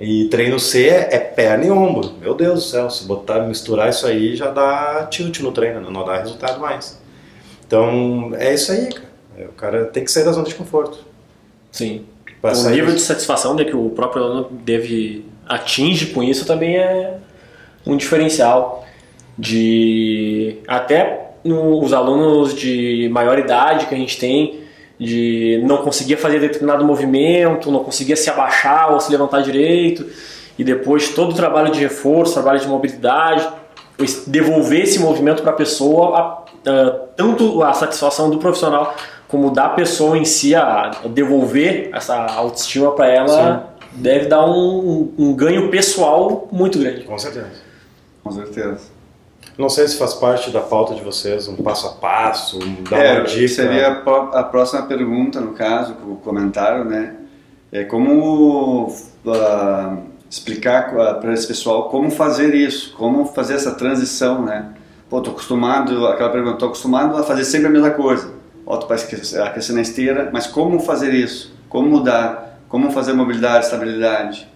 [0.00, 2.14] E treino C é, é perna e ombro.
[2.20, 5.88] Meu Deus do céu, se botar, misturar isso aí já dá tilt no treino, né?
[5.90, 6.98] não dá resultado mais.
[7.66, 9.10] Então, é isso aí, cara.
[9.38, 11.04] É, o cara tem que sair da zona de conforto.
[11.70, 12.06] Sim.
[12.42, 17.18] o nível de satisfação que o próprio aluno deve atinge com isso também é
[17.86, 18.84] um diferencial
[19.38, 24.60] de até os alunos de maior idade que a gente tem
[25.00, 30.04] de não conseguia fazer determinado movimento, não conseguia se abaixar ou se levantar direito,
[30.58, 33.48] e depois todo o trabalho de reforço, trabalho de mobilidade,
[34.26, 36.44] devolver esse movimento para a pessoa,
[37.16, 38.94] tanto a satisfação do profissional
[39.26, 44.02] como da pessoa em si, a devolver essa autoestima para ela, Sim.
[44.02, 47.04] deve dar um, um ganho pessoal muito grande.
[47.04, 47.48] Com certeza.
[48.22, 48.80] Com certeza.
[49.60, 52.96] Não sei se faz parte da pauta de vocês, um passo a passo, um, dar
[52.96, 53.46] é, uma dica.
[53.46, 57.16] Seria a, próxima pergunta, no caso, o comentário, né?
[57.70, 59.98] É como uh,
[60.30, 64.72] explicar para esse pessoal como fazer isso, como fazer essa transição, né?
[65.10, 68.32] Pô, tô acostumado, aquela pergunta, tô acostumado a fazer sempre a mesma coisa.
[68.64, 71.54] Ó, tu vai aquecer na esteira, mas como fazer isso?
[71.68, 72.60] Como mudar?
[72.66, 74.48] Como fazer mobilidade, estabilidade?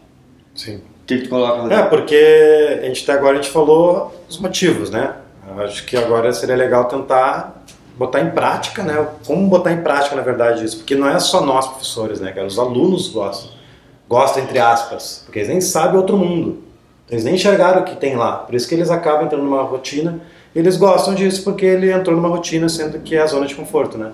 [0.55, 0.81] Sim.
[1.07, 1.73] Que, tu coloca?
[1.73, 5.15] É, porque a gente até agora a gente falou os motivos, né?
[5.59, 7.63] Acho que agora seria legal tentar
[7.97, 9.07] botar em prática, né?
[9.27, 10.79] Como botar em prática, na verdade, isso?
[10.79, 12.35] Porque não é só nós, professores, né?
[12.45, 13.51] Os alunos gostam.
[14.09, 16.63] Gostam, entre aspas, porque eles nem sabem outro mundo.
[17.11, 18.39] Eles nem enxergaram o que tem lá.
[18.39, 20.21] Por isso que eles acabam entrando numa rotina.
[20.55, 23.99] Eles gostam disso porque ele entrou numa rotina, sendo que é a zona de conforto,
[23.99, 24.13] né?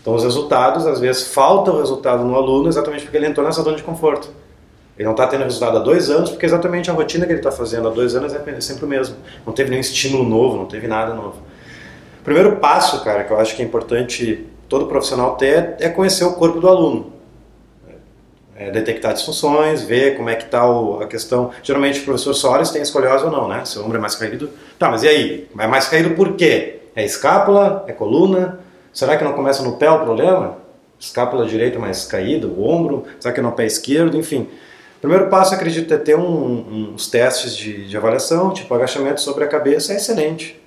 [0.00, 3.62] Então, os resultados, às vezes, falta o resultado no aluno exatamente porque ele entrou nessa
[3.62, 4.30] zona de conforto.
[5.00, 7.50] Ele não está tendo resultado há dois anos, porque exatamente a rotina que ele está
[7.50, 9.16] fazendo há dois anos é sempre o mesmo.
[9.46, 11.38] Não teve nenhum estímulo novo, não teve nada novo.
[12.20, 16.24] O primeiro passo, cara, que eu acho que é importante todo profissional ter é conhecer
[16.24, 17.14] o corpo do aluno.
[18.54, 20.64] É detectar disfunções, ver como é que está
[21.00, 21.50] a questão.
[21.62, 23.64] Geralmente o professor Soares tem escoliose ou não, né?
[23.64, 24.50] Se o ombro é mais caído.
[24.78, 25.48] Tá, mas e aí?
[25.58, 26.80] É mais caído por quê?
[26.94, 27.86] É escápula?
[27.88, 28.60] É coluna?
[28.92, 30.58] Será que não começa no pé o problema?
[30.98, 33.06] Escápula direita mais caída, o ombro?
[33.18, 34.18] Será que é no pé esquerdo?
[34.18, 34.46] Enfim,
[35.00, 39.44] o primeiro passo, acredito, é ter um, uns testes de, de, avaliação, tipo agachamento sobre
[39.44, 40.60] a cabeça, é excelente.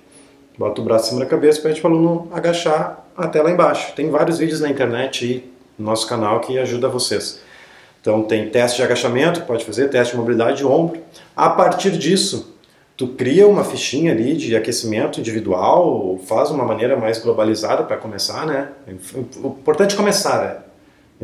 [0.58, 3.92] Bota o braço em cima da cabeça para a gente aluno agachar até lá embaixo.
[3.94, 7.40] Tem vários vídeos na internet e no nosso canal que ajuda vocês.
[8.00, 11.00] Então tem teste de agachamento pode fazer, teste de mobilidade de ombro.
[11.36, 12.56] A partir disso,
[12.96, 18.44] tu cria uma fichinha ali de aquecimento individual, faz uma maneira mais globalizada para começar,
[18.44, 18.70] né?
[19.44, 20.63] O importante é começar, né?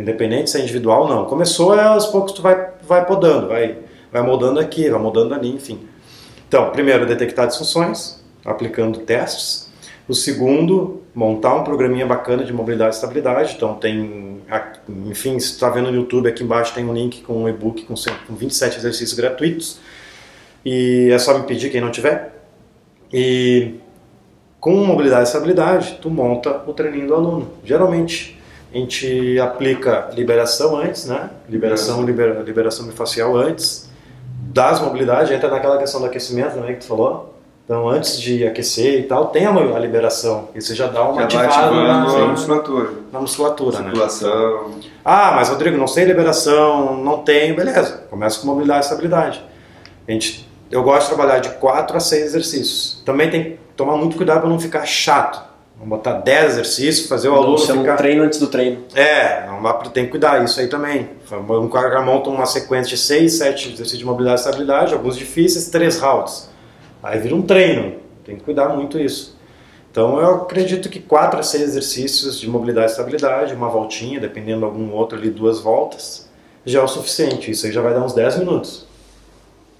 [0.01, 1.25] Independente se é individual ou não.
[1.27, 3.79] Começou, é aos poucos tu vai, vai podando, vai,
[4.11, 5.81] vai moldando aqui, vai moldando ali, enfim.
[6.49, 9.71] Então, primeiro, detectar disfunções, aplicando testes.
[10.09, 13.55] O segundo, montar um programinha bacana de mobilidade e estabilidade.
[13.57, 14.41] Então, tem,
[15.07, 17.95] enfim, se está vendo no YouTube, aqui embaixo tem um link com um e-book com
[18.35, 19.79] 27 exercícios gratuitos.
[20.65, 22.35] E é só me pedir quem não tiver.
[23.13, 23.75] E
[24.59, 27.51] com mobilidade e estabilidade, tu monta o treininho do aluno.
[27.65, 28.40] Geralmente,
[28.73, 31.31] a gente aplica liberação antes, né?
[31.49, 33.91] Liberação, libera, liberação miofascial antes
[34.53, 37.35] das mobilidades, entra naquela questão do aquecimento também que tu falou.
[37.65, 40.49] Então, antes de aquecer e tal, tem a, liberação.
[40.57, 42.91] E você já dá uma já ativada na, na musculatura.
[43.13, 43.85] Na musculatura, né?
[43.85, 44.69] Circulação.
[44.71, 44.75] né?
[45.05, 48.07] Ah, mas Rodrigo, não sei liberação, não tenho, beleza.
[48.11, 49.45] Começa com mobilidade e estabilidade.
[50.09, 53.03] A gente, eu gosto de trabalhar de 4 a 6 exercícios.
[53.07, 55.41] Também tem tomar muito cuidado para não ficar chato.
[55.81, 57.97] Vamos botar 10 exercícios, fazer o aluno isso é um ficar...
[57.97, 58.85] treino antes do treino.
[58.95, 61.09] É, não dá pra, tem que cuidar, isso aí também.
[61.33, 65.71] Um cara monta uma sequência de 6, 7 exercícios de mobilidade e estabilidade, alguns difíceis,
[65.71, 66.51] 3 rounds.
[67.03, 69.35] Aí vira um treino, tem que cuidar muito isso.
[69.91, 74.59] Então eu acredito que 4 a 6 exercícios de mobilidade e estabilidade, uma voltinha, dependendo
[74.59, 76.29] de algum outro ali, duas voltas,
[76.63, 77.51] já é o suficiente.
[77.51, 78.87] Isso aí já vai dar uns 10 minutos.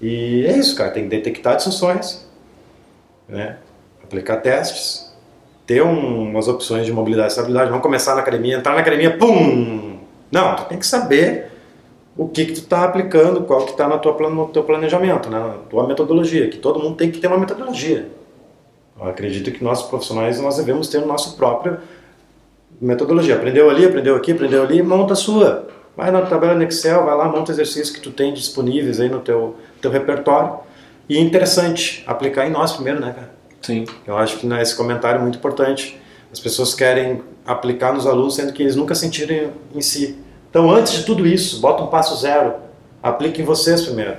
[0.01, 2.25] E é isso, cara, tem que detectar disfunções,
[3.29, 3.57] né?
[4.03, 5.10] aplicar testes,
[5.71, 7.71] ter um, umas opções de mobilidade e estabilidade.
[7.71, 9.99] Não começar na academia, entrar na academia, pum!
[10.29, 11.49] Não, tu tem que saber
[12.17, 15.39] o que, que tu está aplicando, qual que está no, teu planejamento, né?
[15.39, 18.09] na tua metodologia, que todo mundo tem que ter uma metodologia.
[18.99, 21.77] Eu acredito que nós profissionais nós devemos ter o nosso próprio
[22.81, 23.35] metodologia.
[23.35, 25.69] Aprendeu ali, aprendeu aqui, aprendeu ali, monta a sua.
[25.95, 29.21] Vai na tabela no Excel, vai lá, monta exercícios que tu tem disponíveis aí no
[29.21, 30.55] teu, teu repertório.
[31.07, 33.40] E interessante aplicar em nós primeiro, né, cara?
[33.61, 33.85] Sim.
[34.05, 35.99] Eu acho que né, esse comentário é muito importante.
[36.31, 40.17] As pessoas querem aplicar nos alunos, sendo que eles nunca sentiram em si.
[40.49, 42.55] Então, antes de tudo isso, bota um passo zero.
[43.01, 44.17] Aplique em vocês primeiro.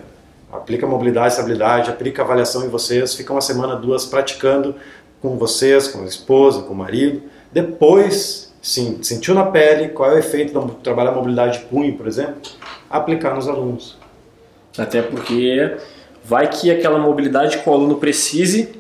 [0.52, 3.14] Aplica mobilidade, estabilidade, aplica avaliação em vocês.
[3.14, 4.74] Fica uma semana, duas praticando
[5.20, 7.22] com vocês, com a esposa, com o marido.
[7.50, 12.07] Depois, sim, sentiu na pele qual é o efeito do trabalhar mobilidade de punho, por
[12.07, 12.40] exemplo,
[12.90, 13.96] aplicar nos alunos.
[14.76, 15.76] Até porque
[16.24, 18.74] vai que aquela mobilidade que o aluno precise,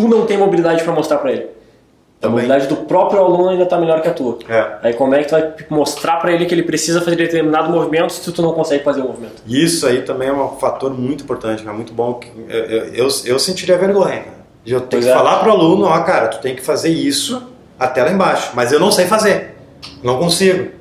[0.00, 1.42] tu não tem mobilidade para mostrar para ele.
[1.42, 2.42] A Também.
[2.42, 4.38] mobilidade do próprio aluno ainda está melhor que a tua.
[4.48, 4.78] É.
[4.82, 8.12] Aí como é que tu vai mostrar para ele que ele precisa fazer determinado movimento
[8.12, 9.42] se tu não consegue fazer o movimento?
[9.46, 12.20] Isso aí também é um fator muito importante, é muito bom.
[12.48, 15.14] Eu, eu, eu, sentiria vergonha eu Pois que é.
[15.14, 17.42] falar pro aluno, ó, cara, tu tem que fazer isso
[17.78, 19.56] até lá embaixo, mas eu não sei fazer,
[20.02, 20.72] não consigo.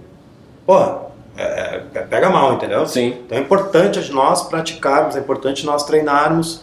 [0.65, 2.85] Porra, é, é, pega mal, entendeu?
[2.87, 3.15] Sim.
[3.25, 6.61] Então é importante nós praticarmos, é importante nós treinarmos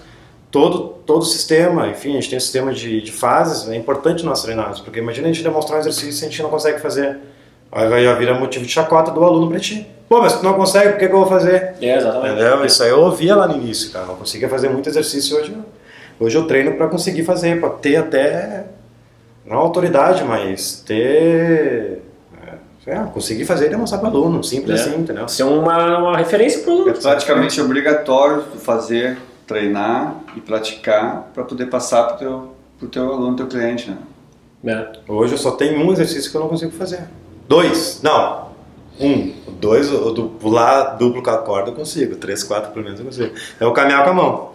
[0.55, 4.25] todo, todo o sistema, enfim, a gente tem um sistema de, de fases, é importante
[4.25, 7.19] nós treinarmos, porque imagina a gente demonstrar um exercício e a gente não consegue fazer.
[7.73, 9.85] Aí vai- já vira motivo de chacota do aluno pra ti.
[10.09, 11.75] Pô, mas tu não consegue, por que, que eu vou fazer?
[11.81, 12.35] É, exatamente.
[12.41, 12.65] Entendeu?
[12.65, 14.07] Isso aí eu ouvia lá no início, cara.
[14.07, 15.53] Não conseguia fazer muito exercício hoje.
[15.53, 18.67] eu- Hoje eu treino para conseguir fazer, para ter até
[19.45, 22.01] não autoridade, mas ter
[22.87, 24.85] é, é, conseguir fazer e demonstrar para aluno, simples É.
[24.85, 25.27] assim, entendeu?
[25.27, 26.95] Ser uma, uma referência para o É aluno.
[27.03, 33.37] praticamente obrigatório tu fazer, treinar e praticar para poder passar pro teu, pro teu aluno,
[33.37, 33.99] teu cliente, né?
[35.07, 35.13] É.
[35.13, 37.05] Hoje eu só tenho um exercício que eu não consigo fazer.
[37.49, 38.45] Dois, não.
[38.99, 42.85] Um, o dois, o du- pular duplo com a corda eu consigo, três, quatro pelo
[42.85, 43.35] menos eu consigo.
[43.61, 44.51] É o caminhar com a mão.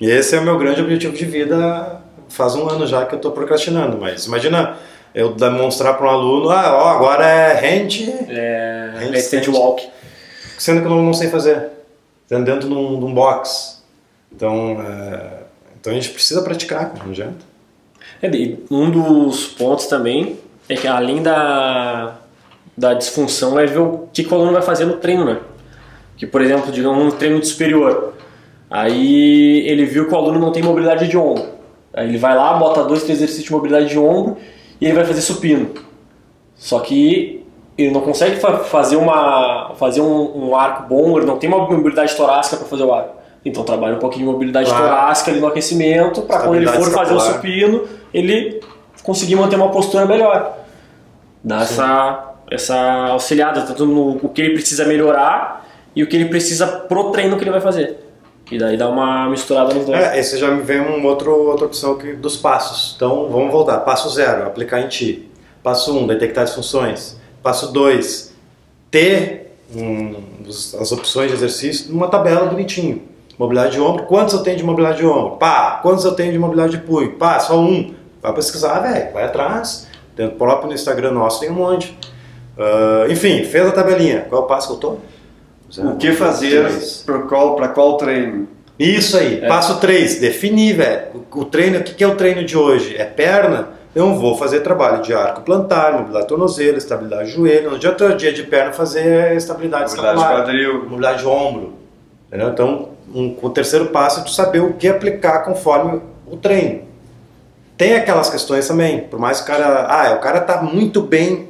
[0.00, 2.00] E esse é o meu grande objetivo de vida.
[2.28, 4.76] Faz um ano já que eu estou procrastinando, mas imagina
[5.14, 9.14] eu demonstrar para um aluno, ah, ó, agora é hand, É, Handstand.
[9.14, 9.88] é stand walk.
[10.58, 11.68] sendo que eu não, não sei fazer,
[12.28, 13.73] sendo dentro de um, de um box.
[14.34, 15.42] Então, é,
[15.80, 17.44] então a gente precisa praticar, não adianta.
[18.22, 18.28] É,
[18.70, 22.16] um dos pontos também é que além da,
[22.76, 25.38] da disfunção é ver o que o aluno vai fazer no treino, né?
[26.16, 28.14] Que, por exemplo, digamos um treino de superior.
[28.70, 31.46] Aí ele viu que o aluno não tem mobilidade de ombro.
[31.92, 34.36] Aí ele vai lá, bota dois, três exercícios de mobilidade de ombro
[34.80, 35.70] e ele vai fazer supino.
[36.56, 37.44] Só que
[37.76, 41.58] ele não consegue fa- fazer, uma, fazer um, um arco bom, ele não tem uma
[41.58, 43.23] mobilidade torácica para fazer o arco.
[43.44, 44.84] Então trabalha um pouquinho de mobilidade Claro.
[44.84, 48.60] torácica ali no aquecimento, para quando ele for fazer o supino, ele
[49.02, 50.58] conseguir manter uma postura melhor.
[51.42, 52.76] Dá essa, essa
[53.10, 57.36] auxiliada, tanto no o que ele precisa melhorar e o que ele precisa pro treino
[57.36, 58.00] que ele vai fazer.
[58.50, 59.98] E daí dá uma misturada nos dois.
[59.98, 62.94] É, esse já me vem um outro, outra opção que, dos passos.
[62.96, 63.78] Então vamos voltar.
[63.80, 65.30] Passo zero, aplicar em ti.
[65.62, 67.16] Passo um, detectar disfunções.
[67.42, 68.34] Passo dois,
[68.90, 70.14] ter um,
[70.50, 73.02] as opções de exercício numa tabela bonitinho.
[73.38, 75.36] Mobilidade de ombro, quantos eu tenho de mobilidade de ombro?
[75.36, 77.12] Pá, quantos eu tenho de mobilidade de punho?
[77.12, 77.92] Pá, só um.
[78.22, 79.88] Vai pesquisar, velho, vai atrás.
[80.16, 81.96] Dentro próprio no Instagram nosso tem um monte.
[82.58, 84.26] Ah, enfim, fez a tabelinha.
[84.28, 84.96] Qual é o passo que eu tô?
[85.90, 86.70] O que fazer
[87.04, 88.46] para qual, pra qual treino?
[88.78, 89.48] Isso aí, É.
[89.48, 91.02] passo 3, definir, velho.
[91.32, 92.96] O, o treino, o que, que é o treino de hoje?
[92.96, 93.70] É perna?
[93.94, 97.70] Eu vou fazer trabalho de arco plantar, mobilidade tornozelo, estabilidade de joelho.
[97.70, 100.82] Não adianta o dia de perna fazer estabilidade, Mobilidade de quadril.
[100.84, 101.74] mobilidade de ombro.
[102.28, 102.48] Entendeu?
[102.48, 106.82] Então, um- o terceiro passo é tu saber o que aplicar conforme o treino.
[107.76, 111.48] Tem aquelas questões também, por mais que o cara, ah, o cara tá muito bem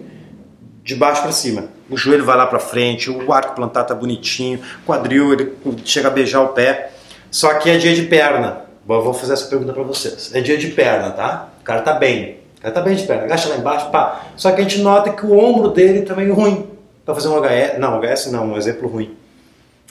[0.82, 1.64] de baixo para cima.
[1.90, 5.52] O joelho vai lá para frente, o arco plantar tá bonitinho, quadril ele
[5.84, 6.90] chega a beijar o pé.
[7.30, 8.64] Só que é dia de perna.
[8.86, 10.30] Bom, eu vou fazer essa pergunta para vocês.
[10.34, 11.48] É dia de perna, tá?
[11.60, 12.38] O cara tá bem.
[12.58, 13.24] O cara tá bem de perna.
[13.24, 14.22] Agacha lá embaixo, pá.
[14.36, 16.66] Só que a gente nota que o ombro dele também é ruim.
[17.04, 19.14] Pra fazer um HS, não, HS não, um exemplo ruim.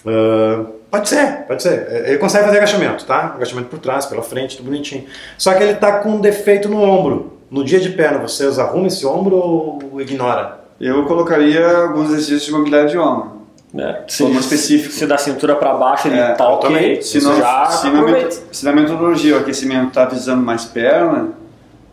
[0.05, 1.87] Uh, pode ser, pode ser.
[1.89, 3.33] É, ele consegue fazer agachamento, tá?
[3.35, 5.05] Agachamento por trás, pela frente, tudo bonitinho.
[5.37, 7.33] Só que ele tá com um defeito no ombro.
[7.49, 10.59] No dia de perna, vocês arrumam esse ombro ou ignora?
[10.81, 13.43] Eu colocaria alguns exercícios de mobilidade de ombro.
[13.75, 14.93] É, se, Como específico.
[14.93, 17.01] se da cintura para baixo ele É, tá ok, também.
[17.01, 21.29] Se, não, já se, na, se na metodologia o aquecimento está visando mais perna,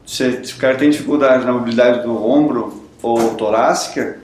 [0.05, 4.19] se, se o cara tem dificuldade na mobilidade do ombro ou torácica,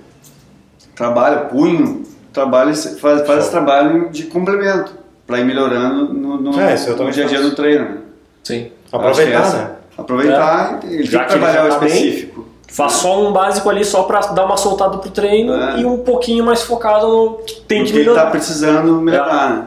[0.94, 2.03] trabalha punho,
[2.37, 4.92] trabalha, faz, faz esse trabalho de complemento
[5.27, 7.85] para ir melhorando no, no, É, no dia a dia do treino.
[7.85, 7.96] né?
[8.44, 8.70] Sim.
[8.92, 9.70] Aproveitar, que é né?
[9.99, 12.46] Aproveitar e ele Já que que trabalhar o já tá bem, específico.
[12.68, 15.81] Faz só um básico ali só para dar uma soltada pro treino É.
[15.81, 18.31] e um pouquinho mais focado no que tem o que que ele está melhorar.
[18.31, 19.51] precisando melhorar.
[19.51, 19.64] né?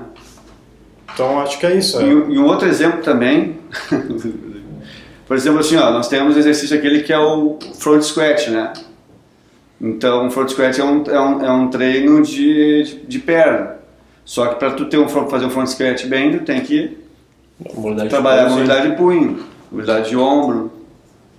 [1.14, 2.00] Então acho que é isso.
[2.02, 2.14] E, É.
[2.14, 3.58] um- e um outro exemplo também,
[5.28, 8.72] por exemplo, assim, ó, nós temos o exercício aquele que é o front squat, né?
[9.82, 13.78] Então, o front squat é um, é um, é um treino de, de, de perna.
[14.26, 16.98] Só que para tu ter um, front- fazer um front squat bem, tu tem que
[17.74, 20.72] Mobilidade trabalhar de mobilidade de punho, mobilidade de ombro.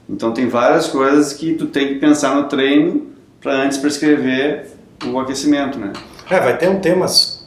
[0.09, 3.07] Então, tem várias coisas que tu tem que pensar no treino
[3.41, 4.67] para antes prescrever
[5.07, 5.93] o aquecimento, né?
[6.29, 7.07] É, vai ter um tema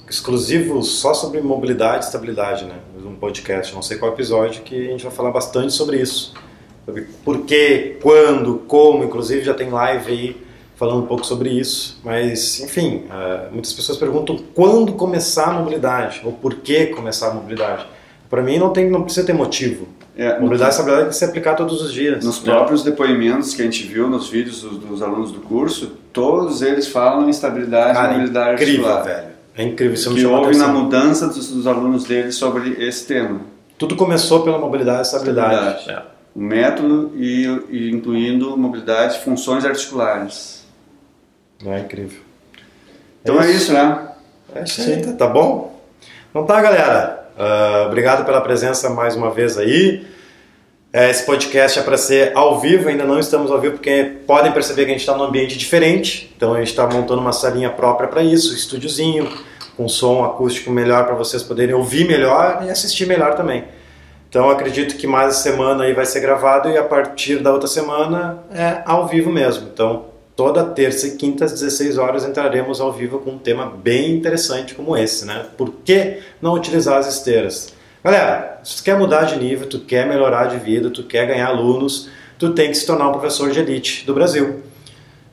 [0.10, 2.76] exclusivo só sobre mobilidade e estabilidade, né?
[3.06, 6.34] Um podcast, não sei qual episódio, que a gente vai falar bastante sobre isso.
[6.86, 10.38] Sobre por quê, quando, como, inclusive já tem live aí
[10.76, 12.00] falando um pouco sobre isso.
[12.04, 17.34] Mas, enfim, eh, muitas pessoas perguntam quando começar a mobilidade, ou por que começar a
[17.34, 17.86] mobilidade.
[18.30, 19.88] Para mim não, tem, não precisa ter motivo.
[20.16, 22.24] É, Mobilidade e estabilidade tem que se aplicar todos os dias.
[22.24, 26.62] Nos próprios depoimentos que a gente viu nos vídeos dos, dos alunos do curso, todos
[26.62, 29.04] eles falam em estabilidade e Cara, mobilidade incrível, articular.
[29.04, 29.34] velho.
[29.56, 33.42] É incrível, isso Que houve na mudança dos, dos alunos deles sobre esse tema.
[33.78, 35.90] Tudo começou pela mobilidade e estabilidade.
[35.90, 36.02] É.
[36.36, 40.63] O método e, e incluindo mobilidade, funções articulares.
[41.66, 42.22] É incrível.
[43.22, 44.10] Então é isso, né?
[44.56, 45.80] É isso aí, tá, tá bom?
[46.30, 47.24] Então tá, galera.
[47.38, 50.06] Ah, obrigado pela presença mais uma vez aí.
[50.92, 54.52] É, esse podcast é para ser ao vivo, ainda não estamos ao vivo porque podem
[54.52, 56.32] perceber que a gente está num ambiente diferente.
[56.38, 59.28] Então a gente está montando uma salinha própria para isso, um estúdiozinho,
[59.76, 63.64] com som acústico melhor para vocês poderem ouvir melhor e assistir melhor também.
[64.30, 68.44] Então acredito que mais semana aí vai ser gravado e a partir da outra semana
[68.54, 69.70] é ao vivo mesmo.
[69.74, 74.16] Então toda terça e quinta às 16 horas entraremos ao vivo com um tema bem
[74.16, 75.46] interessante como esse, né?
[75.58, 77.74] Por que não utilizar as esteiras?
[78.04, 81.48] Galera, se tu quer mudar de nível, tu quer melhorar de vida, tu quer ganhar
[81.48, 84.62] alunos, tu tem que se tornar um professor de elite do Brasil.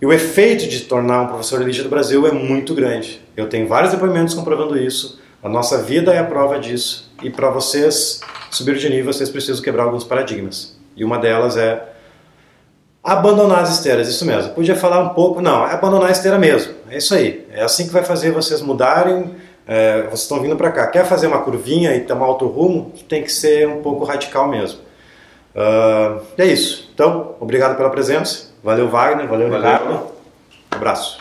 [0.00, 3.20] E o efeito de tornar um professor de elite do Brasil é muito grande.
[3.36, 5.20] Eu tenho vários depoimentos comprovando isso.
[5.42, 7.10] A nossa vida é a prova disso.
[7.22, 10.78] E para vocês subir de nível, vocês precisam quebrar alguns paradigmas.
[10.96, 11.90] E uma delas é
[13.02, 14.52] abandonar as esteiras, isso mesmo.
[14.52, 16.74] Podia falar um pouco, não, é abandonar a esteira mesmo.
[16.90, 17.46] É isso aí.
[17.52, 19.34] É assim que vai fazer vocês mudarem.
[19.66, 20.86] É, vocês estão vindo para cá.
[20.88, 22.92] Quer fazer uma curvinha e tomar outro rumo?
[23.08, 24.80] Tem que ser um pouco radical mesmo.
[25.54, 26.90] Ah, é isso.
[26.94, 28.48] Então, obrigado pela presença.
[28.62, 29.28] Valeu, Wagner.
[29.28, 29.70] Valeu, Valeu.
[29.70, 29.94] Ricardo.
[30.72, 31.19] Um abraço.